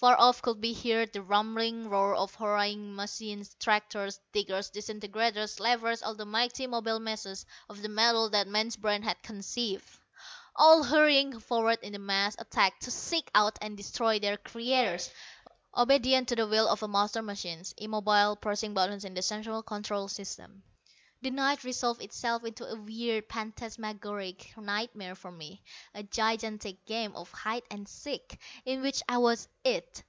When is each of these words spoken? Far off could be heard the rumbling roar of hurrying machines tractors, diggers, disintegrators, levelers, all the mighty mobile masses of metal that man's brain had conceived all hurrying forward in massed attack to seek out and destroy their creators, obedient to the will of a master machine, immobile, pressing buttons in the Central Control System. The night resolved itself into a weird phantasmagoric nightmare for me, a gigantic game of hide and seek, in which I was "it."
Far 0.00 0.18
off 0.18 0.40
could 0.40 0.62
be 0.62 0.72
heard 0.72 1.12
the 1.12 1.20
rumbling 1.20 1.90
roar 1.90 2.14
of 2.14 2.34
hurrying 2.34 2.94
machines 2.96 3.54
tractors, 3.60 4.18
diggers, 4.32 4.70
disintegrators, 4.70 5.60
levelers, 5.60 6.02
all 6.02 6.14
the 6.14 6.24
mighty 6.24 6.66
mobile 6.66 6.98
masses 7.00 7.44
of 7.68 7.86
metal 7.86 8.30
that 8.30 8.48
man's 8.48 8.76
brain 8.76 9.02
had 9.02 9.22
conceived 9.22 9.86
all 10.56 10.82
hurrying 10.84 11.38
forward 11.38 11.80
in 11.82 12.06
massed 12.06 12.40
attack 12.40 12.80
to 12.80 12.90
seek 12.90 13.30
out 13.34 13.58
and 13.60 13.76
destroy 13.76 14.18
their 14.18 14.38
creators, 14.38 15.10
obedient 15.76 16.28
to 16.28 16.36
the 16.36 16.46
will 16.48 16.66
of 16.68 16.82
a 16.82 16.88
master 16.88 17.20
machine, 17.20 17.62
immobile, 17.76 18.36
pressing 18.36 18.72
buttons 18.72 19.04
in 19.04 19.12
the 19.12 19.20
Central 19.20 19.62
Control 19.62 20.08
System. 20.08 20.62
The 21.22 21.28
night 21.30 21.64
resolved 21.64 22.00
itself 22.00 22.46
into 22.46 22.64
a 22.66 22.76
weird 22.80 23.26
phantasmagoric 23.28 24.56
nightmare 24.56 25.14
for 25.14 25.30
me, 25.30 25.62
a 25.94 26.02
gigantic 26.02 26.86
game 26.86 27.14
of 27.14 27.30
hide 27.30 27.64
and 27.70 27.86
seek, 27.86 28.40
in 28.64 28.80
which 28.80 29.02
I 29.06 29.18
was 29.18 29.46
"it." 29.62 30.02